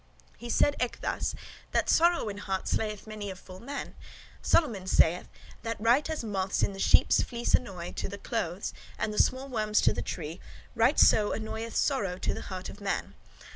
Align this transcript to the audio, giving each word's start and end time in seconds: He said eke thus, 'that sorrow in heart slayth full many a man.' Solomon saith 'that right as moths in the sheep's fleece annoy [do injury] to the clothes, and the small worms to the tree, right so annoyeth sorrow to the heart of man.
He 0.35 0.49
said 0.49 0.75
eke 0.83 0.99
thus, 1.01 1.35
'that 1.73 1.87
sorrow 1.87 2.27
in 2.27 2.39
heart 2.39 2.65
slayth 2.67 3.01
full 3.01 3.07
many 3.09 3.29
a 3.29 3.37
man.' 3.61 3.93
Solomon 4.41 4.87
saith 4.87 5.29
'that 5.61 5.79
right 5.79 6.09
as 6.09 6.23
moths 6.23 6.63
in 6.63 6.73
the 6.73 6.79
sheep's 6.79 7.21
fleece 7.21 7.53
annoy 7.53 7.81
[do 7.83 7.85
injury] 7.89 7.93
to 8.01 8.09
the 8.09 8.17
clothes, 8.17 8.73
and 8.97 9.13
the 9.13 9.21
small 9.21 9.47
worms 9.47 9.79
to 9.81 9.93
the 9.93 10.01
tree, 10.01 10.39
right 10.73 10.97
so 10.99 11.33
annoyeth 11.33 11.75
sorrow 11.75 12.17
to 12.17 12.33
the 12.33 12.41
heart 12.49 12.67
of 12.67 12.81
man. 12.81 13.13